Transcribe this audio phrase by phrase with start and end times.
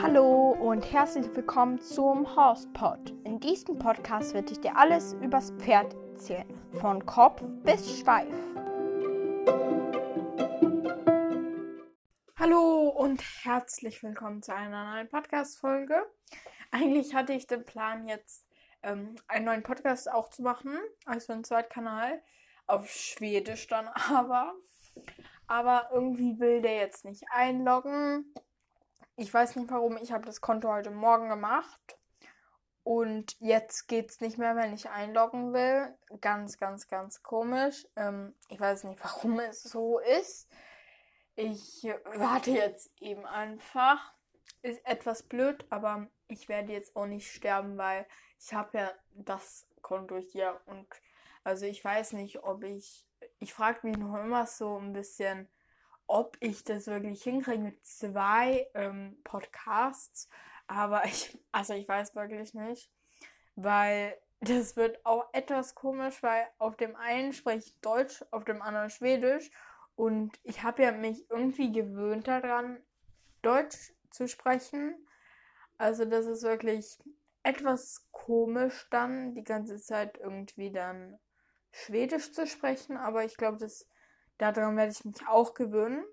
[0.00, 3.10] Hallo und herzlich willkommen zum Horsepod.
[3.24, 6.48] In diesem Podcast werde ich dir alles übers Pferd erzählen,
[6.80, 8.32] von Kopf bis Schweif.
[12.38, 16.02] Hallo und herzlich willkommen zu einer neuen Podcast-Folge.
[16.70, 18.46] Eigentlich hatte ich den Plan, jetzt
[18.82, 22.22] ähm, einen neuen Podcast auch zu machen, also einen Zweitkanal
[22.66, 24.54] auf Schwedisch dann aber.
[25.46, 28.32] Aber irgendwie will der jetzt nicht einloggen.
[29.16, 29.96] Ich weiß nicht warum.
[29.96, 31.98] Ich habe das Konto heute Morgen gemacht.
[32.82, 35.92] Und jetzt geht es nicht mehr, wenn ich einloggen will.
[36.20, 37.86] Ganz, ganz, ganz komisch.
[37.96, 40.48] Ähm, ich weiß nicht, warum es so ist.
[41.34, 44.14] Ich warte jetzt eben einfach.
[44.62, 48.06] Ist etwas blöd, aber ich werde jetzt auch nicht sterben, weil
[48.38, 50.86] ich habe ja das Konto hier und
[51.46, 53.06] also ich weiß nicht, ob ich.
[53.38, 55.48] Ich frage mich noch immer so ein bisschen,
[56.08, 60.28] ob ich das wirklich hinkriege mit zwei ähm, Podcasts.
[60.66, 62.90] Aber ich, also ich weiß wirklich nicht.
[63.54, 68.60] Weil das wird auch etwas komisch, weil auf dem einen spreche ich Deutsch, auf dem
[68.60, 69.52] anderen Schwedisch.
[69.94, 72.82] Und ich habe ja mich irgendwie gewöhnt daran,
[73.42, 74.96] Deutsch zu sprechen.
[75.78, 76.98] Also das ist wirklich
[77.44, 81.20] etwas komisch dann, die ganze Zeit irgendwie dann
[81.84, 83.86] Schwedisch zu sprechen, aber ich glaube, dass
[84.38, 86.04] daran werde ich mich auch gewöhnen.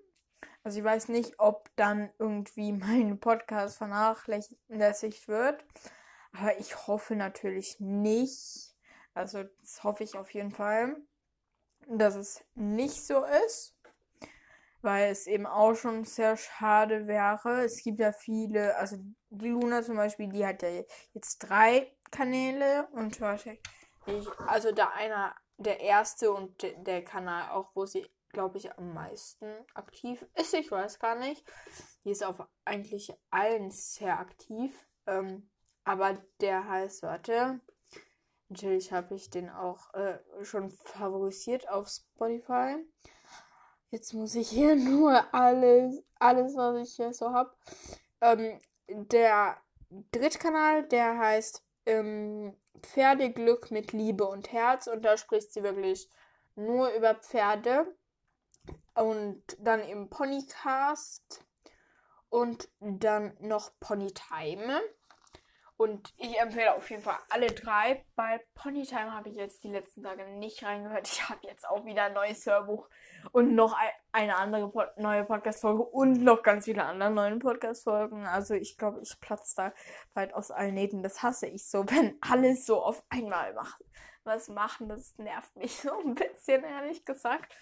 [0.62, 5.64] Also ich weiß nicht, ob dann irgendwie mein Podcast vernachlässigt wird,
[6.32, 8.74] aber ich hoffe natürlich nicht.
[9.14, 10.96] Also das hoffe ich auf jeden Fall,
[11.88, 13.74] dass es nicht so ist,
[14.82, 17.64] weil es eben auch schon sehr schade wäre.
[17.64, 18.96] Es gibt ja viele, also
[19.30, 23.18] die Luna zum Beispiel, die hat ja jetzt drei Kanäle und
[24.06, 28.92] ich, also da einer der erste und der Kanal auch, wo sie, glaube ich, am
[28.94, 30.54] meisten aktiv ist.
[30.54, 31.44] Ich weiß gar nicht.
[32.04, 34.72] Die ist auf eigentlich allen sehr aktiv.
[35.06, 35.50] Ähm,
[35.84, 37.60] aber der heißt, warte.
[38.48, 42.76] Natürlich habe ich den auch äh, schon favorisiert auf Spotify.
[43.90, 47.54] Jetzt muss ich hier nur alles, alles was ich hier so habe.
[48.20, 49.60] Ähm, der
[50.12, 54.86] dritte Kanal, der heißt ähm, Pferdeglück mit Liebe und Herz.
[54.86, 56.08] Und da spricht sie wirklich
[56.54, 57.86] nur über Pferde.
[58.94, 61.44] Und dann im Ponycast
[62.28, 64.80] und dann noch Ponytime.
[65.84, 68.06] Und ich empfehle auf jeden Fall alle drei.
[68.16, 71.06] Bei Ponytime habe ich jetzt die letzten Tage nicht reingehört.
[71.06, 72.88] Ich habe jetzt auch wieder ein neues Hörbuch
[73.32, 73.76] und noch
[74.10, 78.26] eine andere Pod neue Podcast-Folge und noch ganz viele andere neue Podcast-Folgen.
[78.26, 79.74] Also ich glaube, ich platze da
[80.14, 81.02] weit aus allen Nähten.
[81.02, 83.84] Das hasse ich so, wenn alles so auf einmal macht.
[84.22, 87.54] Was machen, das nervt mich so ein bisschen, ehrlich gesagt.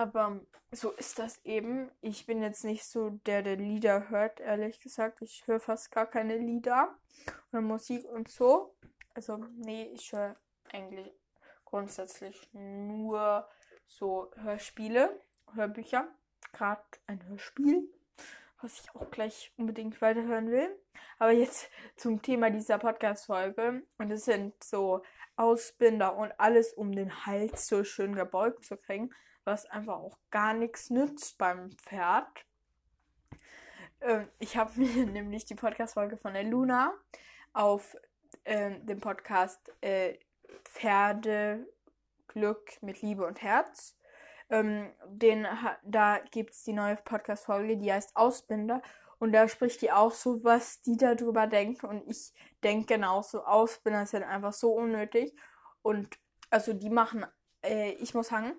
[0.00, 0.40] Aber
[0.72, 1.90] so ist das eben.
[2.00, 5.20] Ich bin jetzt nicht so der, der Lieder hört, ehrlich gesagt.
[5.20, 6.96] Ich höre fast gar keine Lieder
[7.52, 8.74] oder Musik und so.
[9.12, 10.36] Also, nee, ich höre
[10.72, 11.12] eigentlich
[11.66, 13.46] grundsätzlich nur
[13.86, 15.20] so Hörspiele,
[15.52, 16.08] Hörbücher.
[16.54, 17.86] Gerade ein Hörspiel,
[18.62, 20.74] was ich auch gleich unbedingt weiterhören will.
[21.18, 23.82] Aber jetzt zum Thema dieser Podcast-Folge.
[23.98, 25.02] Und es sind so
[25.36, 29.10] Ausbinder und alles, um den Hals so schön gebeugt zu kriegen
[29.50, 32.46] was einfach auch gar nichts nützt beim Pferd.
[34.00, 36.94] Ähm, ich habe mir nämlich die Podcast-Folge von der Luna
[37.52, 37.96] auf
[38.44, 40.14] äh, dem Podcast äh,
[40.64, 41.66] Pferde
[42.28, 43.96] Glück mit Liebe und Herz.
[44.50, 45.46] Ähm, den,
[45.82, 48.82] da gibt es die neue Podcast-Folge, die heißt Ausbinder.
[49.18, 51.82] Und da spricht die auch so, was die darüber denkt.
[51.82, 55.34] Und ich denke genauso, Ausbinder sind einfach so unnötig.
[55.82, 56.18] Und
[56.50, 57.26] also die machen,
[57.64, 58.52] äh, ich muss sagen,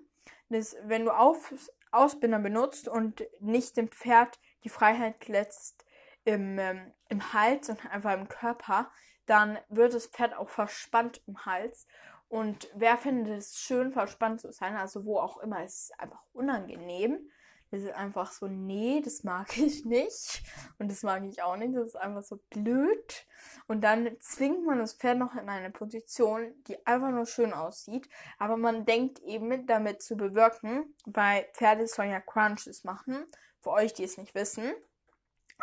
[0.52, 1.52] dass wenn du auf,
[1.90, 5.84] Ausbinder benutzt und nicht dem Pferd die Freiheit lässt
[6.24, 8.90] im, ähm, im Hals und einfach im Körper,
[9.26, 11.86] dann wird das Pferd auch verspannt im Hals.
[12.28, 16.22] Und wer findet es schön, verspannt zu sein, also wo auch immer, es ist einfach
[16.32, 17.30] unangenehm.
[17.72, 20.42] Ist einfach so, nee, das mag ich nicht.
[20.78, 21.74] Und das mag ich auch nicht.
[21.74, 23.26] Das ist einfach so blöd.
[23.66, 28.08] Und dann zwingt man das Pferd noch in eine Position, die einfach nur schön aussieht.
[28.38, 33.24] Aber man denkt eben damit zu bewirken, weil Pferde sollen ja Crunches machen.
[33.60, 34.72] Für euch, die es nicht wissen.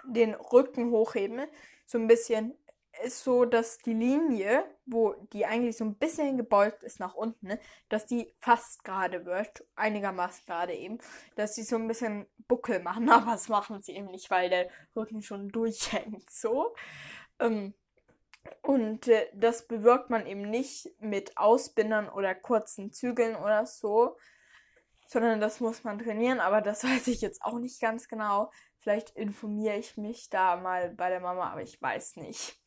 [0.06, 1.46] Den Rücken hochheben.
[1.86, 2.58] So ein bisschen
[3.04, 7.48] ist so, dass die Linie, wo die eigentlich so ein bisschen gebeugt ist nach unten,
[7.48, 11.00] ne, dass die fast gerade wird, einigermaßen gerade eben,
[11.36, 14.70] dass sie so ein bisschen Buckel machen, aber das machen sie eben nicht, weil der
[14.96, 16.76] Rücken schon durchhängt, so.
[17.40, 17.74] Ähm,
[18.62, 24.18] und äh, das bewirkt man eben nicht mit Ausbindern oder kurzen Zügeln oder so,
[25.08, 28.52] sondern das muss man trainieren, aber das weiß ich jetzt auch nicht ganz genau.
[28.78, 32.58] Vielleicht informiere ich mich da mal bei der Mama, aber ich weiß nicht.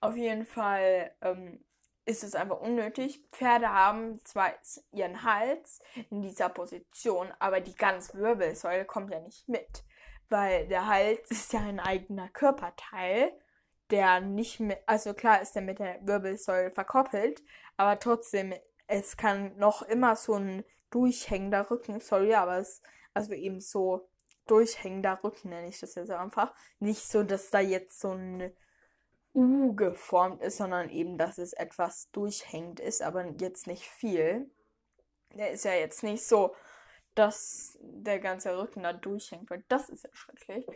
[0.00, 1.64] Auf jeden Fall ähm,
[2.08, 3.22] ist es einfach unnötig.
[3.32, 4.52] Pferde haben zwar
[4.92, 5.80] ihren Hals
[6.10, 9.84] in dieser Position, aber die ganze Wirbelsäule kommt ja nicht mit,
[10.28, 13.32] weil der Hals ist ja ein eigener Körperteil,
[13.90, 17.42] der nicht mit, also klar ist er mit der Wirbelsäule verkoppelt,
[17.76, 18.54] aber trotzdem,
[18.86, 24.08] es kann noch immer so ein durchhängender Rücken, sorry, aber es, also eben so
[24.46, 26.54] durchhängender Rücken nenne ich das jetzt einfach.
[26.78, 28.50] Nicht so, dass da jetzt so ein
[29.34, 34.50] U geformt ist, sondern eben, dass es etwas durchhängend ist, aber jetzt nicht viel.
[35.34, 36.54] Der ist ja jetzt nicht so,
[37.14, 40.66] dass der ganze Rücken da durchhängt, weil das ist ja schrecklich.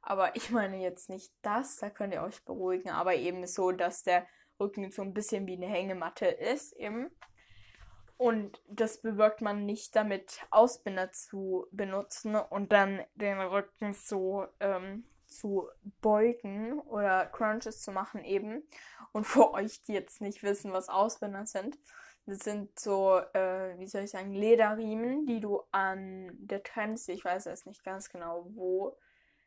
[0.00, 4.02] Aber ich meine jetzt nicht das, da könnt ihr euch beruhigen, aber eben so, dass
[4.02, 4.26] der
[4.60, 7.10] Rücken so ein bisschen wie eine Hängematte ist, eben.
[8.16, 15.04] Und das bewirkt man nicht damit, Ausbinder zu benutzen und dann den Rücken so ähm,
[15.28, 15.68] zu
[16.00, 18.62] beugen oder Crunches zu machen eben.
[19.12, 21.78] Und für euch, die jetzt nicht wissen, was Ausbinder sind,
[22.26, 27.24] das sind so, äh, wie soll ich sagen, Lederriemen, die du an der Trense, ich
[27.24, 28.98] weiß jetzt nicht ganz genau wo,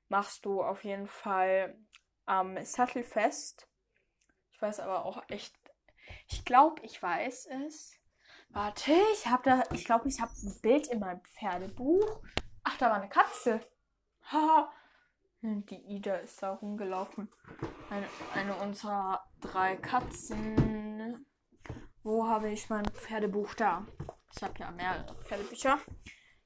[0.10, 1.78] machst du auf jeden Fall
[2.26, 3.68] am Sattel fest.
[4.52, 5.56] Ich weiß aber auch echt,
[6.28, 8.00] ich glaube, ich weiß es.
[8.50, 12.22] Warte, ich habe da, ich glaube, ich habe ein Bild in meinem Pferdebuch.
[12.64, 13.62] Ach, da war eine Katze.
[14.24, 14.74] Haha.
[15.44, 17.28] Die Ida ist da rumgelaufen.
[17.90, 21.26] Eine, eine unserer drei Katzen.
[22.04, 23.88] Wo habe ich mein Pferdebuch da?
[24.36, 25.80] Ich habe ja mehrere Pferdebücher.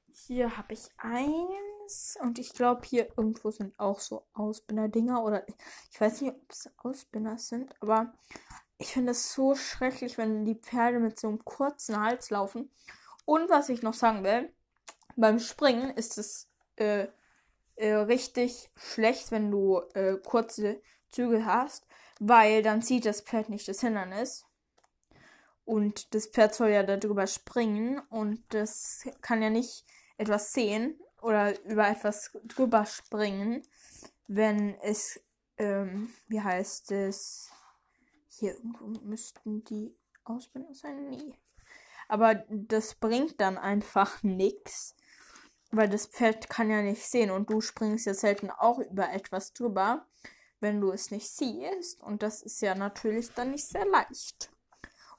[0.08, 2.16] Hier habe ich eins.
[2.22, 5.22] Und ich glaube, hier irgendwo sind auch so Ausbinder-Dinger.
[5.22, 5.46] Oder
[5.92, 7.74] ich weiß nicht, ob es Ausbinder sind.
[7.82, 8.14] Aber
[8.78, 12.70] ich finde es so schrecklich, wenn die Pferde mit so einem kurzen Hals laufen.
[13.26, 14.50] Und was ich noch sagen will,
[15.16, 17.08] beim Springen ist es äh,
[17.76, 20.80] äh, richtig schlecht, wenn du äh, kurze
[21.10, 21.86] Zügel hast,
[22.18, 24.44] weil dann sieht das Pferd nicht das Hindernis.
[25.64, 29.84] Und das Pferd soll ja darüber springen und das kann ja nicht
[30.16, 33.62] etwas sehen oder über etwas drüber springen,
[34.28, 35.20] wenn es,
[35.58, 37.50] ähm, wie heißt es,
[38.28, 41.08] hier irgendwo müssten die Ausbildung sein?
[41.10, 41.34] Nee.
[42.08, 44.94] Aber das bringt dann einfach nichts,
[45.76, 49.52] weil das Pferd kann ja nicht sehen und du springst ja selten auch über etwas
[49.52, 50.06] drüber,
[50.60, 52.00] wenn du es nicht siehst.
[52.02, 54.50] Und das ist ja natürlich dann nicht sehr leicht.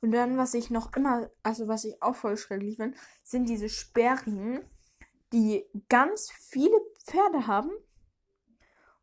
[0.02, 3.70] Und dann, was ich noch immer, also was ich auch voll schrecklich finde, sind diese
[3.70, 4.64] Sperrriemen,
[5.34, 7.72] die ganz viele Pferde haben.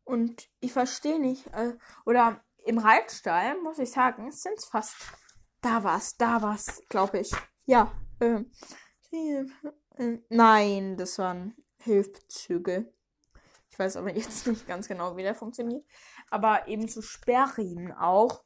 [0.03, 1.73] Und ich verstehe nicht, äh,
[2.05, 4.95] oder im Reitstall, muss ich sagen, sind es fast.
[5.61, 7.31] Da war's, da war's, glaube ich.
[7.65, 8.51] Ja, ähm.
[9.97, 12.91] Äh, nein, das waren Hilfszüge.
[13.69, 15.85] Ich weiß aber jetzt nicht ganz genau, wie der funktioniert.
[16.29, 18.43] Aber eben so Sperrriemen auch.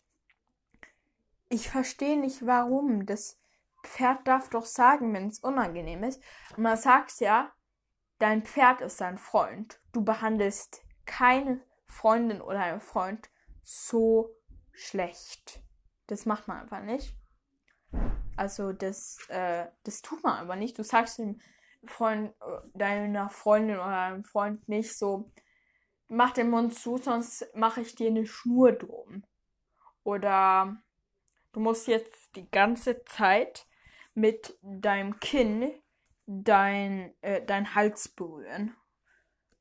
[1.50, 3.06] Ich verstehe nicht, warum.
[3.06, 3.40] Das
[3.84, 6.22] Pferd darf doch sagen, wenn es unangenehm ist.
[6.56, 7.52] Und man sagt ja,
[8.20, 9.80] dein Pferd ist dein Freund.
[9.92, 13.30] Du behandelst keine Freundin oder einen Freund
[13.64, 14.36] so
[14.72, 15.62] schlecht.
[16.08, 17.19] Das macht man einfach nicht.
[18.40, 20.80] Also das, äh, das tut man aber nicht.
[20.80, 21.42] Du sagst dem
[21.86, 22.34] Freund,
[22.74, 25.30] deiner Freundin oder deinem Freund nicht so,
[26.08, 29.26] mach den Mund zu, sonst mache ich dir eine Schnur drum.
[30.04, 30.82] Oder
[31.52, 33.68] du musst jetzt die ganze Zeit
[34.14, 35.74] mit deinem Kinn
[36.26, 38.74] dein, äh, dein Hals berühren.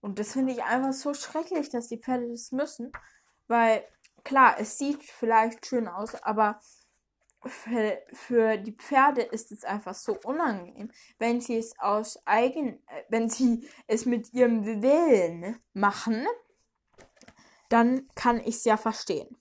[0.01, 2.93] Und das finde ich einfach so schrecklich, dass die Pferde das müssen.
[3.49, 3.85] Weil,
[4.23, 6.61] klar, es sieht vielleicht schön aus, aber
[7.49, 13.05] für, für die Pferde ist es einfach so unangenehm, wenn sie es aus eigen, äh,
[13.09, 16.27] wenn sie es mit ihrem Willen machen,
[17.69, 19.37] dann kann ich es ja verstehen.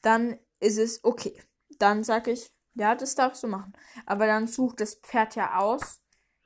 [0.00, 1.40] Dann ist es okay.
[1.78, 3.72] Dann sage ich, ja, das darfst du machen.
[4.06, 6.00] Aber dann sucht das Pferd ja aus.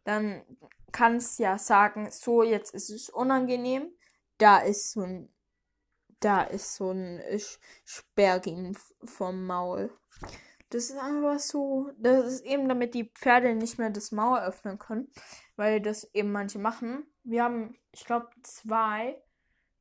[0.05, 0.45] Dann
[0.93, 3.91] kann es ja sagen, so, jetzt ist es unangenehm.
[4.39, 5.33] Da ist so ein,
[6.21, 7.23] da ist so ein
[7.85, 9.97] Sperrgin vom Maul.
[10.71, 11.91] Das ist einfach so.
[11.99, 15.09] Das ist eben, damit die Pferde nicht mehr das Maul öffnen können.
[15.57, 17.07] Weil das eben manche machen.
[17.23, 19.23] Wir haben, ich glaube, zwei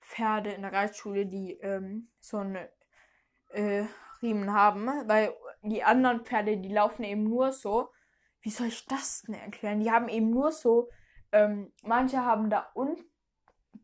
[0.01, 2.69] Pferde in der Reitschule, die ähm, so eine
[3.49, 3.85] äh,
[4.21, 4.85] Riemen haben.
[5.07, 7.89] Weil die anderen Pferde, die laufen eben nur so.
[8.41, 9.79] Wie soll ich das denn erklären?
[9.79, 10.89] Die haben eben nur so.
[11.31, 13.03] Ähm, manche haben da unten.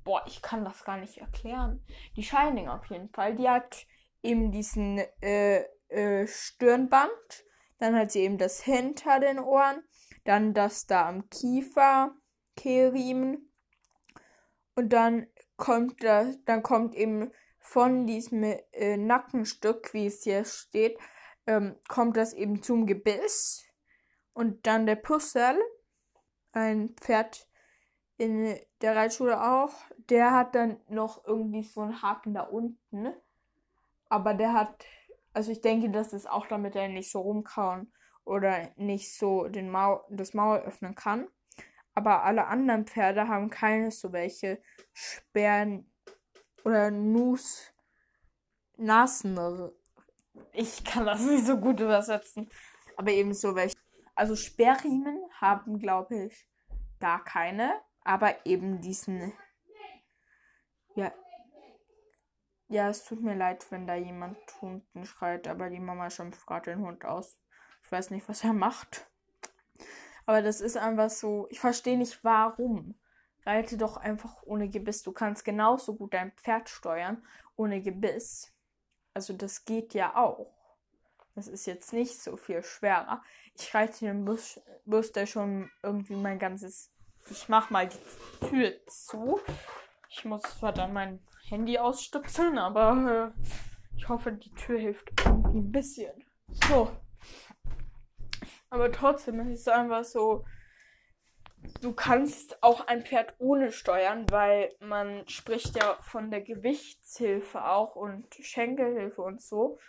[0.03, 1.83] Boah, ich kann das gar nicht erklären.
[2.15, 3.35] Die Shining auf jeden Fall.
[3.35, 3.85] Die hat
[4.21, 7.45] eben diesen äh, äh, Stirnband.
[7.79, 9.83] Dann hat sie eben das hinter den Ohren.
[10.23, 12.15] dann das da am Kiefer,
[12.55, 13.51] Kehlriemen.
[14.75, 20.97] Und dann kommt das, dann kommt eben von diesem äh, Nackenstück, wie es hier steht,
[21.47, 23.63] ähm, kommt das eben zum Gebiss.
[24.33, 25.59] Und dann der Pussel,
[26.51, 27.47] ein Pferd
[28.17, 29.73] in der Reitschule auch,
[30.09, 33.13] der hat dann noch irgendwie so einen Haken da unten.
[34.09, 34.85] Aber der hat,
[35.33, 37.91] also ich denke, das ist auch damit er nicht so rumkauen
[38.23, 41.27] oder nicht so den Maul, das Maul öffnen kann.
[41.93, 44.61] Aber alle anderen Pferde haben keine so welche
[44.93, 45.91] Sperren
[46.63, 47.73] oder Nuss,
[48.77, 49.37] Nasen.
[50.53, 52.49] Ich kann das nicht so gut übersetzen.
[52.97, 53.75] Aber eben so welche.
[54.15, 56.47] Also Sperrriemen haben, glaube ich,
[56.99, 57.73] gar keine.
[58.03, 59.33] Aber eben diesen.
[60.95, 61.13] Ja.
[62.71, 66.71] Ja, es tut mir leid, wenn da jemand Hunden schreit, aber die Mama schimpft gerade
[66.71, 67.37] den Hund aus.
[67.83, 69.11] Ich weiß nicht, was er macht.
[70.25, 71.47] Aber das ist einfach so.
[71.49, 72.97] Ich verstehe nicht, warum.
[73.45, 75.03] Reite doch einfach ohne Gebiss.
[75.03, 78.53] Du kannst genauso gut dein Pferd steuern ohne Gebiss.
[79.13, 80.55] Also das geht ja auch.
[81.35, 83.21] Das ist jetzt nicht so viel schwerer.
[83.53, 86.89] Ich reite den Bus, Bus der schon irgendwie mein ganzes.
[87.29, 89.41] Ich mach mal die Tür zu.
[90.07, 91.19] Ich muss zwar dann mein
[91.51, 96.11] Handy ausstöpseln, aber äh, ich hoffe, die Tür hilft irgendwie ein bisschen.
[96.69, 96.89] So.
[98.69, 100.45] Aber trotzdem ist es einfach so
[101.81, 107.95] du kannst auch ein Pferd ohne steuern, weil man spricht ja von der Gewichtshilfe auch
[107.95, 109.79] und Schenkelhilfe und so.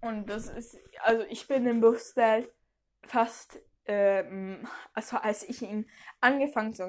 [0.00, 2.50] Und das ist, also ich bin im Buchstyle
[3.04, 5.88] fast, ähm, also als ich ihn
[6.20, 6.88] angefangen zu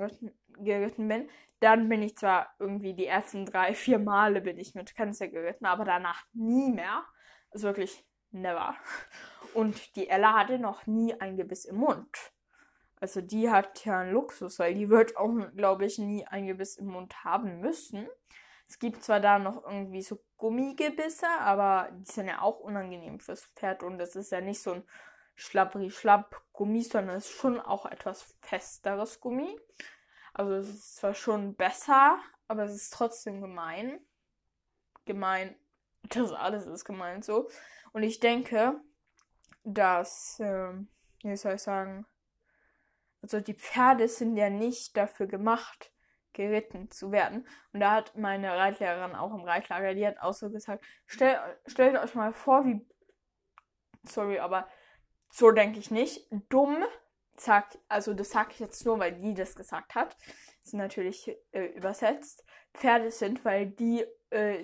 [0.60, 1.30] geritten bin,
[1.62, 5.66] dann bin ich zwar irgendwie die ersten drei, vier Male bin ich mit Kanzler geritten,
[5.66, 7.06] aber danach nie mehr.
[7.52, 8.76] Also wirklich never.
[9.54, 12.34] Und die Ella hatte noch nie ein Gebiss im Mund.
[13.00, 16.78] Also die hat ja einen Luxus, weil die wird auch, glaube ich, nie ein Gebiss
[16.78, 18.08] im Mund haben müssen.
[18.68, 23.46] Es gibt zwar da noch irgendwie so Gummigebisse, aber die sind ja auch unangenehm fürs
[23.56, 24.84] Pferd und das ist ja nicht so ein
[25.36, 29.60] schlappri-schlapp-Gummi, sondern es ist schon auch etwas festeres Gummi.
[30.34, 34.00] Also es ist zwar schon besser, aber es ist trotzdem gemein.
[35.06, 35.56] Gemein.
[36.04, 37.50] Das alles ist gemein so.
[37.94, 38.82] Und ich denke,
[39.64, 40.74] dass, äh,
[41.24, 42.06] wie soll ich sagen,
[43.22, 45.92] also die Pferde sind ja nicht dafür gemacht,
[46.34, 47.48] geritten zu werden.
[47.72, 51.98] Und da hat meine Reitlehrerin auch im Reitlager, die hat auch so gesagt, stell, stellt
[51.98, 52.86] euch mal vor, wie,
[54.04, 54.68] sorry, aber
[55.30, 56.84] so denke ich nicht, dumm,
[57.44, 60.16] sagt, also das sage ich jetzt nur, weil die das gesagt hat,
[60.64, 64.64] ist natürlich äh, übersetzt, Pferde sind, weil die, äh,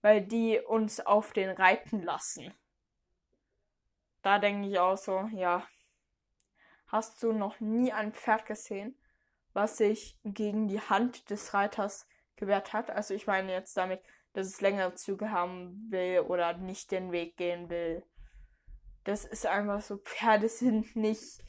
[0.00, 2.54] weil die uns auf den reiten lassen.
[4.22, 5.66] Da denke ich auch so, ja,
[6.92, 8.94] Hast du noch nie ein Pferd gesehen,
[9.54, 12.90] was sich gegen die Hand des Reiters gewehrt hat?
[12.90, 14.02] Also ich meine jetzt damit,
[14.34, 18.04] dass es längere Züge haben will oder nicht den Weg gehen will.
[19.04, 21.42] Das ist einfach so, Pferde sind nicht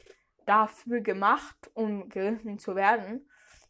[0.46, 3.28] dafür gemacht, um geritten zu werden.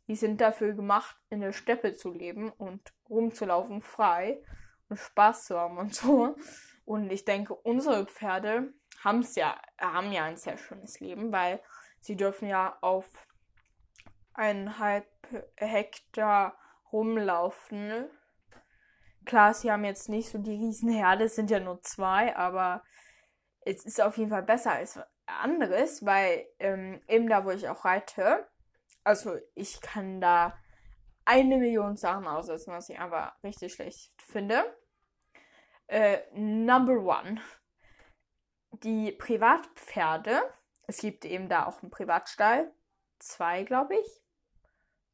[0.09, 4.43] Die sind dafür gemacht, in der Steppe zu leben und rumzulaufen frei
[4.89, 6.37] und Spaß zu haben und so.
[6.85, 11.63] Und ich denke, unsere Pferde haben's ja, haben ja ein sehr schönes Leben, weil
[12.01, 13.09] sie dürfen ja auf
[14.35, 15.07] eineinhalb
[15.57, 16.59] Hektar
[16.93, 18.07] rumlaufen.
[19.25, 22.83] Klar, sie haben jetzt nicht so die Riesenherde, es sind ja nur zwei, aber
[23.63, 27.85] es ist auf jeden Fall besser als anderes, weil ähm, eben da, wo ich auch
[27.85, 28.47] reite,
[29.05, 30.59] also ich kann da
[31.25, 34.65] eine Million Sachen aussetzen, was ich einfach richtig schlecht finde.
[35.87, 37.41] Äh, number one
[38.83, 40.43] die Privatpferde,
[40.87, 42.73] es gibt eben da auch einen Privatstall,
[43.19, 44.23] zwei, glaube ich.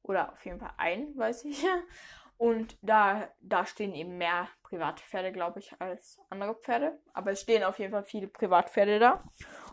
[0.03, 1.65] Oder auf jeden Fall ein, weiß ich.
[2.37, 6.99] Und da, da stehen eben mehr private Pferde, glaube ich, als andere Pferde.
[7.13, 9.23] Aber es stehen auf jeden Fall viele Privatpferde da.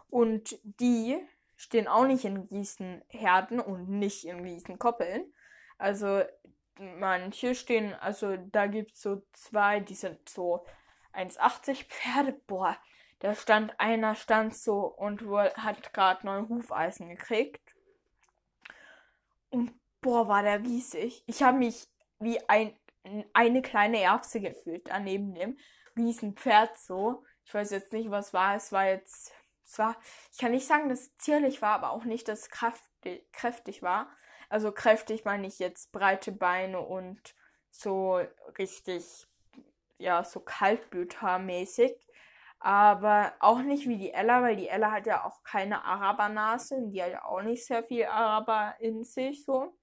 [0.09, 1.17] Und die
[1.55, 5.33] stehen auch nicht in Riesenherden und nicht in Riesenkoppeln.
[5.77, 6.21] Also
[6.79, 10.65] manche stehen, also da gibt es so zwei, die sind so
[11.13, 12.33] 1,80 Pferde.
[12.45, 12.77] Boah,
[13.19, 15.21] da stand einer, stand so und
[15.55, 17.61] hat gerade neue Hufeisen gekriegt.
[19.49, 21.23] Und boah, war der riesig.
[21.25, 21.87] Ich habe mich
[22.19, 22.77] wie ein,
[23.33, 25.57] eine kleine Erbse gefühlt, daneben dem
[25.97, 27.23] riesen Pferd so.
[27.45, 28.55] Ich weiß jetzt nicht, was war.
[28.55, 29.33] Es war jetzt,
[29.67, 29.97] es war,
[30.31, 33.83] ich kann nicht sagen, dass es zierlich war, aber auch nicht, dass es kräftig, kräftig
[33.83, 34.09] war.
[34.50, 37.36] Also kräftig meine ich jetzt breite Beine und
[37.69, 38.21] so
[38.57, 39.27] richtig,
[39.97, 41.93] ja, so kaltblütermäßig.
[42.59, 46.88] Aber auch nicht wie die Ella, weil die Ella hat ja auch keine Arabernase.
[46.88, 49.77] Die hat ja auch nicht sehr viel Araber in sich so.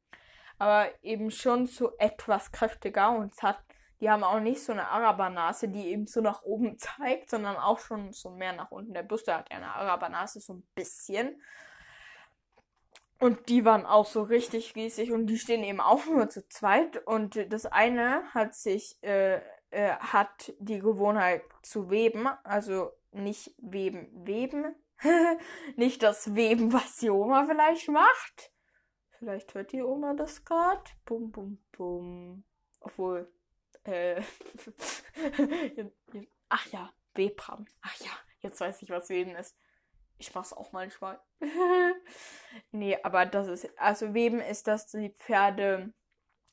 [0.59, 3.63] Aber eben schon so etwas kräftiger und es hat,
[4.05, 7.79] die haben auch nicht so eine Arabernase, die eben so nach oben zeigt, sondern auch
[7.79, 8.93] schon so mehr nach unten.
[8.93, 11.41] Der Buster hat ja eine Arabernase so ein bisschen.
[13.19, 16.99] Und die waren auch so richtig riesig und die stehen eben auch nur zu zweit.
[17.07, 19.37] Und das eine hat sich, äh,
[19.71, 24.75] äh, hat die Gewohnheit zu weben, also nicht weben, weben.
[25.77, 28.53] nicht das Weben, was die Oma vielleicht macht.
[29.19, 30.83] Vielleicht hört die Oma das gerade.
[31.07, 32.45] Bum, bum, bum.
[32.81, 33.33] Obwohl,
[33.85, 34.23] äh,
[36.49, 37.67] ach ja, Webram.
[37.83, 38.11] Ach ja,
[38.41, 39.57] jetzt weiß ich, was Weben ist.
[40.19, 41.21] Ich mach's auch manchmal.
[42.71, 45.93] nee, aber das ist, also Weben ist, dass die Pferde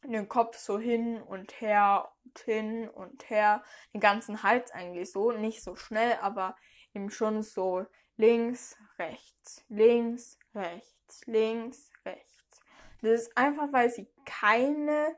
[0.03, 5.31] den Kopf so hin und her und hin und her, den ganzen Hals eigentlich so,
[5.31, 6.55] nicht so schnell, aber
[6.93, 7.85] eben schon so
[8.17, 12.61] links, rechts, links, rechts, links, rechts.
[13.01, 15.15] Das ist einfach, weil sie keine,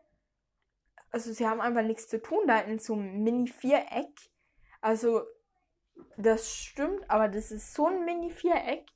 [1.13, 4.32] also sie haben einfach nichts zu tun da in so einem Mini-Viereck.
[4.82, 5.22] Also
[6.17, 8.88] das stimmt, aber das ist so ein Mini-Viereck.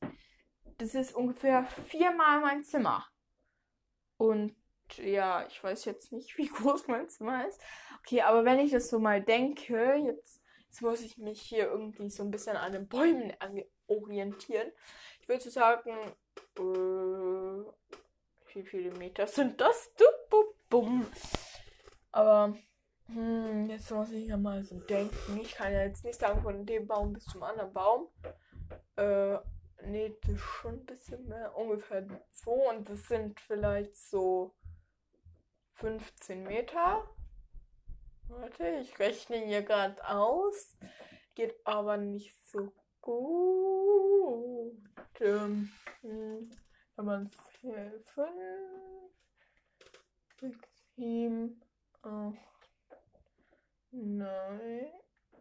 [0.79, 3.05] Das ist ungefähr viermal mein Zimmer.
[4.17, 4.55] Und
[4.95, 7.62] ja, ich weiß jetzt nicht, wie groß mein Zimmer ist.
[8.00, 12.09] Okay, aber wenn ich das so mal denke, jetzt, jetzt muss ich mich hier irgendwie
[12.09, 13.31] so ein bisschen an den Bäumen
[13.86, 14.71] orientieren.
[15.21, 15.91] Ich würde sagen,
[16.57, 17.63] äh,
[18.55, 19.91] wie viele Meter sind das?
[22.17, 22.57] Aber
[23.13, 25.39] hm, jetzt muss ich ja mal so denken.
[25.39, 28.07] Ich kann ja jetzt nicht sagen, von dem Baum bis zum anderen Baum.
[28.95, 29.38] Äh,
[29.83, 31.55] nee, das ist schon ein bisschen mehr.
[31.55, 32.75] Ungefähr zwei.
[32.75, 34.55] Und das sind vielleicht so
[35.74, 37.07] 15 Meter.
[38.29, 40.75] Warte, ich rechne hier gerade aus.
[41.36, 44.75] Geht aber nicht so gut.
[45.19, 45.71] Ähm,
[46.01, 46.50] hm,
[46.95, 47.29] wenn man
[47.62, 48.03] 5,
[50.39, 50.57] 6,
[50.95, 51.62] 7,
[52.03, 52.38] 8,
[53.91, 54.91] Nein.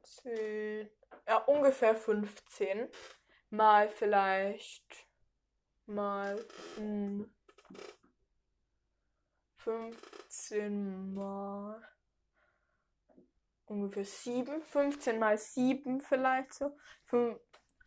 [0.03, 0.89] 10.
[1.27, 2.89] Ja, ungefähr 15.
[3.51, 5.07] Mal vielleicht.
[5.87, 6.45] Mal.
[6.77, 7.31] Hm,
[9.57, 11.83] 15 mal.
[13.67, 14.63] Ungefähr 7.
[14.63, 16.77] 15 mal 7 vielleicht so.
[17.07, 17.39] 5,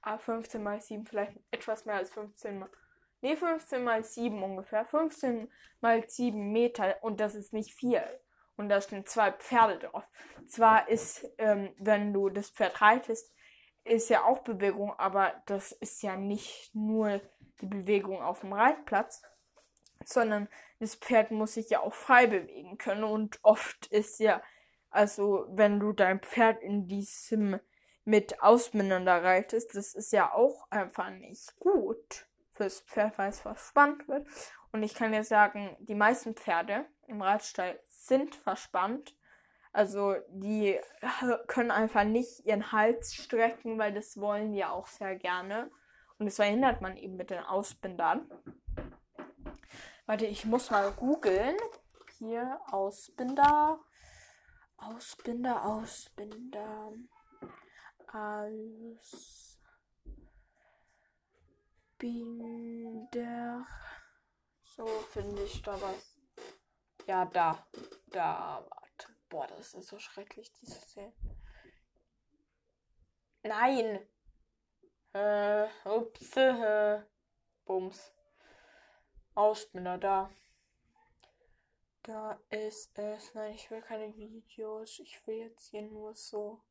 [0.01, 2.69] ah, 15 mal 7 vielleicht etwas mehr als 15 mal.
[3.21, 4.85] Nee, 15 mal 7 ungefähr.
[4.85, 5.51] 15
[5.81, 8.01] mal 7 Meter und das ist nicht viel
[8.59, 10.03] und da stehen zwei Pferde drauf.
[10.47, 13.33] Zwar ist, ähm, wenn du das Pferd reitest,
[13.85, 17.21] ist ja auch Bewegung, aber das ist ja nicht nur
[17.61, 19.23] die Bewegung auf dem Reitplatz,
[20.03, 24.41] sondern das Pferd muss sich ja auch frei bewegen können und oft ist ja,
[24.89, 27.59] also wenn du dein Pferd in diesem
[28.03, 34.07] mit da reitest, das ist ja auch einfach nicht gut fürs Pferd, weil es verspannt
[34.07, 34.27] wird.
[34.71, 39.15] Und ich kann dir sagen, die meisten Pferde im Reitstall sind verspannt.
[39.71, 40.79] Also die
[41.47, 45.69] können einfach nicht ihren Hals strecken, weil das wollen die ja auch sehr gerne.
[46.17, 48.29] Und das verhindert man eben mit den Ausbindern.
[50.05, 51.55] Warte, ich muss mal googeln.
[52.17, 53.79] Hier Ausbinder.
[54.77, 56.93] Ausbinder, Ausbinder.
[58.07, 59.59] Ausbinder.
[64.63, 66.18] So finde ich da was.
[67.09, 67.57] Ja, da.
[68.11, 68.63] Da.
[68.69, 69.07] Warte.
[69.29, 71.11] Boah, das ist so schrecklich, diese Szene.
[73.41, 74.07] Nein!
[75.13, 77.01] Äh, ups, äh,
[77.65, 78.13] Bums.
[79.33, 80.29] Ausbilder, da.
[82.03, 83.33] Da ist es.
[83.33, 84.99] Nein, ich will keine Videos.
[84.99, 86.61] Ich will jetzt hier nur so.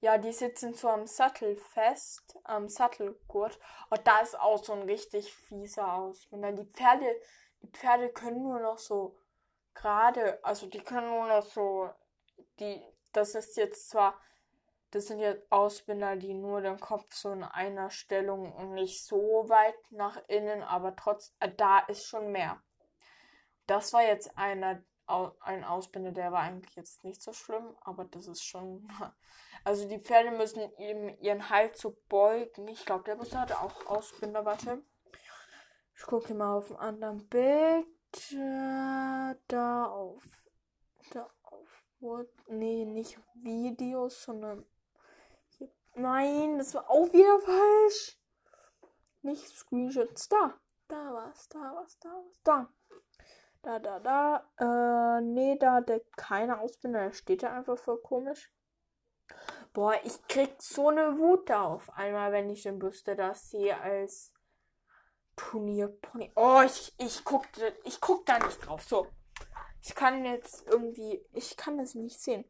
[0.00, 3.60] Ja, die sitzen so am Sattel fest, am Sattelgurt.
[3.90, 6.52] Und da ist auch so ein richtig fieser Ausbilder.
[6.52, 7.14] Die Pferde
[7.62, 9.16] die Pferde können nur noch so
[9.74, 11.90] gerade, also die können nur noch so,
[12.58, 14.20] die, das ist jetzt zwar,
[14.90, 19.44] das sind jetzt Ausbinder, die nur den Kopf so in einer Stellung und nicht so
[19.48, 22.62] weit nach innen, aber trotz, äh, da ist schon mehr.
[23.66, 24.82] Das war jetzt einer,
[25.40, 28.88] ein Ausbinder, der war eigentlich jetzt nicht so schlimm, aber das ist schon.
[29.64, 32.66] Also die Pferde müssen eben ihren Hals so beugen.
[32.66, 34.82] Ich glaube, der Bus hatte auch Ausbinder, warte.
[36.02, 37.86] Ich gucke mal auf einem anderen Bild.
[38.32, 40.24] Äh, da auf.
[41.12, 41.84] Da auf.
[42.00, 42.26] What?
[42.48, 44.66] Nee, nicht Videos, sondern.
[45.94, 48.18] Nein, das war auch wieder falsch.
[49.22, 50.28] Nicht Screenshots.
[50.28, 50.58] Da.
[50.88, 52.40] Da war's, da war's, da war's.
[52.42, 52.68] Da.
[53.62, 55.18] Da, da, da.
[55.18, 57.00] Äh, nee, da der keine Ausbildung.
[57.00, 58.52] Da steht er einfach voll komisch.
[59.72, 63.80] Boah, ich krieg so eine Wut da auf einmal, wenn ich den Büste das sehe
[63.80, 64.31] als
[65.36, 66.32] Turnierpony.
[66.36, 67.46] Oh, ich, ich guck,
[67.84, 68.82] ich guck da nicht drauf.
[68.82, 69.06] So.
[69.82, 72.44] Ich kann jetzt irgendwie, ich kann das nicht sehen.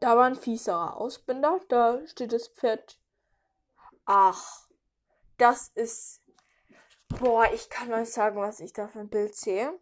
[0.00, 1.60] Da war ein fieserer Ausbinder.
[1.68, 2.98] Da steht das Pferd.
[4.06, 4.68] Ach,
[5.38, 6.22] das ist.
[7.08, 9.78] Boah, ich kann euch sagen, was ich da für ein Bild sehe.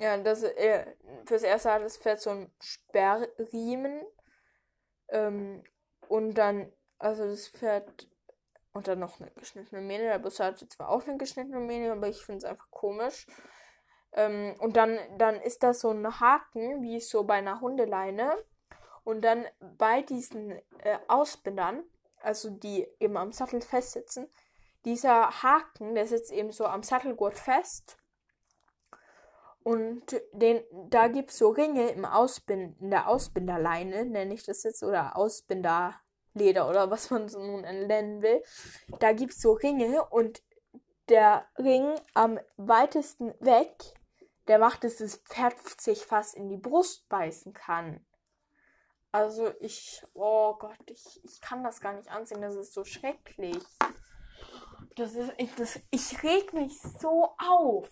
[0.00, 4.02] Ja, das, äh, fürs erste hat das Pferd so einen Sperrriemen.
[5.08, 5.62] Ähm,
[6.08, 8.08] und dann, also das Pferd.
[8.74, 10.04] Und dann noch eine geschnittene Mähne.
[10.04, 13.26] Der Bus hatte zwar auch eine geschnittene Mähne, aber ich finde es einfach komisch.
[14.12, 18.36] Ähm, und dann, dann ist das so ein Haken, wie so bei einer Hundeleine.
[19.04, 21.84] Und dann bei diesen äh, Ausbindern,
[22.20, 24.28] also die eben am Sattel festsitzen,
[24.84, 27.96] dieser Haken, der sitzt eben so am Sattelgurt fest.
[29.62, 34.62] Und den, da gibt es so Ringe im Ausbind, in der Ausbinderleine, nenne ich das
[34.64, 35.16] jetzt, oder
[36.34, 38.42] Ausbinderleder oder was man so nun nennen will.
[39.00, 40.42] Da gibt es so Ringe und
[41.08, 43.94] der Ring am weitesten weg,
[44.48, 48.04] der macht, dass das Pferd sich fast in die Brust beißen kann.
[49.12, 52.40] Also ich, oh Gott, ich, ich kann das gar nicht ansehen.
[52.40, 53.62] Das ist so schrecklich.
[54.96, 57.88] Das ist, ich, das, ich reg mich so auf.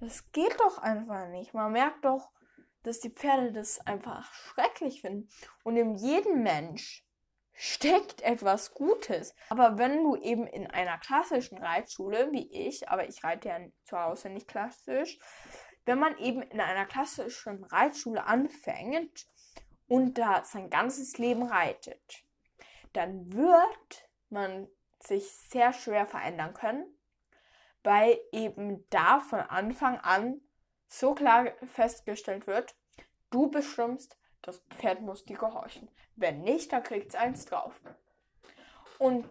[0.00, 1.54] Das geht doch einfach nicht.
[1.54, 2.30] Man merkt doch,
[2.82, 5.28] dass die Pferde das einfach schrecklich finden.
[5.64, 7.06] Und in jedem Mensch
[7.62, 9.34] steckt etwas Gutes.
[9.50, 13.98] Aber wenn du eben in einer klassischen Reitschule, wie ich, aber ich reite ja zu
[13.98, 15.18] Hause nicht klassisch,
[15.84, 19.26] wenn man eben in einer klassischen Reitschule anfängt,
[19.90, 22.24] und da sein ganzes Leben reitet,
[22.92, 24.68] dann wird man
[25.00, 26.86] sich sehr schwer verändern können,
[27.82, 30.40] weil eben da von Anfang an
[30.86, 32.76] so klar festgestellt wird,
[33.30, 35.90] du bestimmst, das Pferd muss dir gehorchen.
[36.16, 37.80] Wenn nicht, dann kriegt es eins drauf.
[38.98, 39.26] Und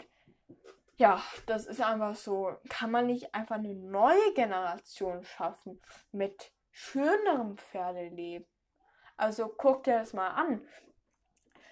[0.97, 2.57] ja, das ist einfach so.
[2.67, 8.47] Kann man nicht einfach eine neue Generation schaffen mit schönerem Pferdeleben?
[9.15, 10.67] Also guck dir das mal an.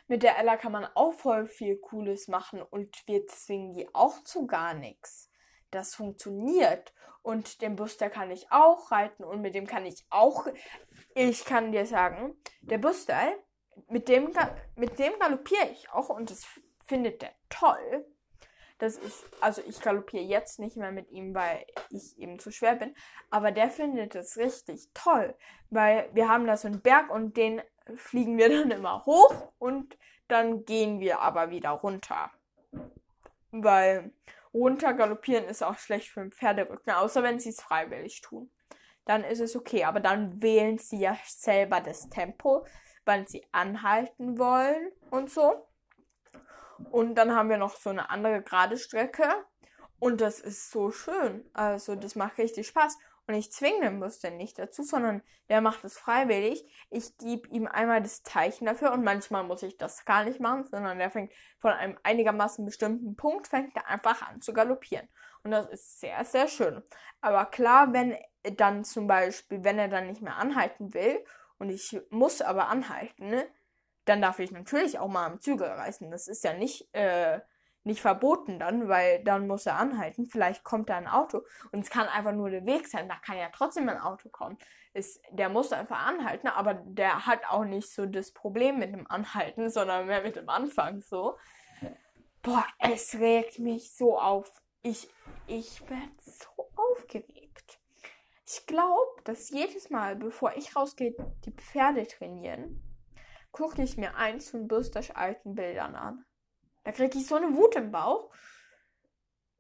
[0.08, 4.24] Mit der Ella kann man auch voll viel Cooles machen und wir zwingen die auch
[4.24, 5.30] zu gar nichts.
[5.72, 6.94] Das funktioniert.
[7.22, 10.48] Und den Buster kann ich auch reiten und mit dem kann ich auch.
[11.20, 13.18] Ich kann dir sagen, der Buster,
[13.90, 14.32] mit dem,
[14.76, 16.46] mit dem galoppiere ich auch und das
[16.86, 18.06] findet der toll.
[18.78, 22.76] Das ist, also ich galoppiere jetzt nicht mehr mit ihm, weil ich eben zu schwer
[22.76, 22.96] bin.
[23.32, 25.34] Aber der findet es richtig toll,
[25.72, 27.64] weil wir haben da so einen Berg und den
[27.96, 32.30] fliegen wir dann immer hoch und dann gehen wir aber wieder runter.
[33.50, 34.12] Weil
[34.54, 38.52] runter galoppieren ist auch schlecht für den Pferderücken, außer wenn sie es freiwillig tun.
[39.08, 42.66] Dann ist es okay, aber dann wählen sie ja selber das Tempo,
[43.06, 45.68] wann sie anhalten wollen und so.
[46.92, 49.28] Und dann haben wir noch so eine andere gerade Strecke.
[50.00, 51.50] Und das ist so schön.
[51.54, 52.98] Also das macht richtig Spaß.
[53.28, 56.66] Und ich zwinge den Muster nicht dazu, sondern der macht es freiwillig.
[56.90, 60.66] Ich gebe ihm einmal das Zeichen dafür und manchmal muss ich das gar nicht machen,
[60.66, 65.10] sondern der fängt von einem einigermaßen bestimmten Punkt, fängt er einfach an zu galoppieren.
[65.44, 66.82] Und das ist sehr, sehr schön.
[67.20, 68.18] Aber klar, wenn
[68.56, 71.24] dann zum Beispiel, wenn er dann nicht mehr anhalten will
[71.58, 73.46] und ich muss aber anhalten, ne,
[74.06, 76.10] dann darf ich natürlich auch mal am Zügel reißen.
[76.12, 77.42] Das ist ja nicht, äh,
[77.88, 80.28] nicht verboten dann, weil dann muss er anhalten.
[80.28, 83.10] Vielleicht kommt da ein Auto und es kann einfach nur der Weg sein.
[83.10, 84.58] Da kann ja trotzdem ein Auto kommen.
[84.94, 89.10] Ist, der muss einfach anhalten, aber der hat auch nicht so das Problem mit dem
[89.10, 91.38] Anhalten, sondern mehr mit dem Anfang so.
[92.44, 94.52] Boah, es regt mich so auf.
[94.84, 95.10] Ich,
[95.48, 97.80] ich werde so aufgeregt.
[98.46, 102.82] Ich glaube, dass jedes Mal, bevor ich rausgehe, die Pferde trainieren,
[103.52, 106.26] gucke ich mir eins von Bürsters alten Bildern an.
[106.88, 108.34] Da kriege ich so eine Wut im Bauch.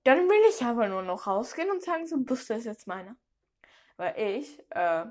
[0.05, 3.17] Dann will ich aber nur noch rausgehen und sagen, so Bürster ist jetzt meine.
[3.97, 5.07] Weil ich, äh,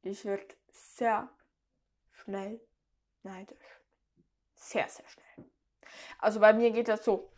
[0.00, 1.28] ich wird sehr
[2.10, 2.58] schnell
[3.22, 3.82] neidisch.
[4.54, 5.50] Sehr, sehr schnell.
[6.20, 7.30] Also bei mir geht das so.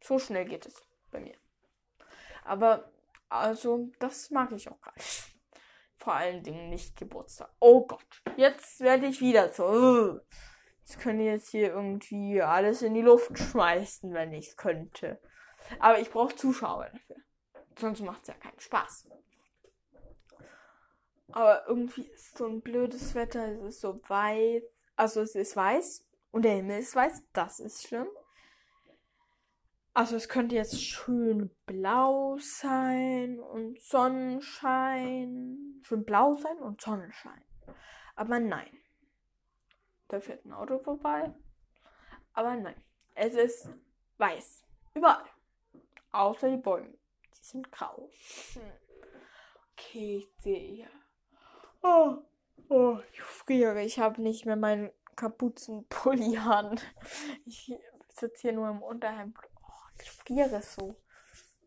[0.00, 1.36] So schnell geht es bei mir.
[2.44, 2.92] Aber,
[3.28, 5.30] also, das mag ich auch gar nicht
[5.96, 7.50] vor allen Dingen nicht Geburtstag.
[7.58, 10.20] Oh Gott, jetzt werde ich wieder so.
[10.80, 15.20] Jetzt könnte ich jetzt hier irgendwie alles in die Luft schmeißen, wenn ich es könnte.
[15.78, 17.16] Aber ich brauche Zuschauer dafür.
[17.78, 19.08] Sonst macht es ja keinen Spaß.
[21.32, 23.52] Aber irgendwie ist so ein blödes Wetter.
[23.52, 24.62] Es ist so weiß.
[24.96, 26.06] Also es ist weiß.
[26.32, 27.22] Und der Himmel ist weiß.
[27.32, 28.08] Das ist schlimm.
[29.92, 35.80] Also es könnte jetzt schön blau sein und Sonnenschein.
[35.82, 37.44] Schön blau sein und Sonnenschein.
[38.14, 38.70] Aber nein.
[40.10, 41.32] Da fährt ein Auto vorbei.
[42.32, 42.74] Aber nein,
[43.14, 43.68] es ist
[44.18, 44.64] weiß.
[44.94, 45.24] Überall.
[46.10, 46.98] Außer die Bäume.
[47.32, 48.10] Die sind grau.
[48.54, 48.62] Hm.
[49.72, 50.90] Okay, ich sehe.
[51.82, 52.24] Oh,
[52.68, 53.82] oh, ich friere.
[53.84, 56.80] Ich habe nicht mehr meinen Kapuzenpulli an.
[57.46, 57.72] Ich
[58.08, 59.38] sitze hier nur im Unterhemd.
[59.62, 60.96] Oh, ich friere so.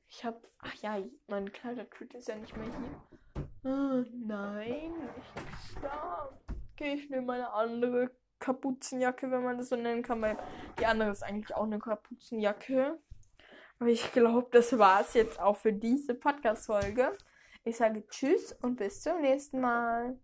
[0.10, 0.42] Ich habe.
[0.60, 3.48] Ach ja, mein Kleidertüte ist ja nicht mehr hier.
[3.64, 4.92] Oh, nein,
[5.36, 6.38] nicht da.
[6.74, 8.12] Okay, ich nehme meine andere
[8.44, 10.38] Kapuzenjacke, wenn man das so nennen kann, weil
[10.78, 13.00] die andere ist eigentlich auch eine Kapuzenjacke.
[13.80, 17.18] Aber ich glaube, das war es jetzt auch für diese Podcast-Folge.
[17.64, 20.18] Ich sage Tschüss und bis zum nächsten Mal.